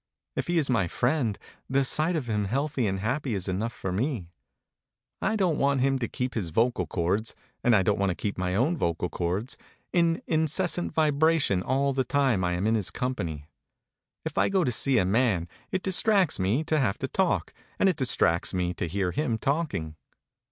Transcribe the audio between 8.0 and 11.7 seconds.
to keep my own vocal cords, in incessant vibration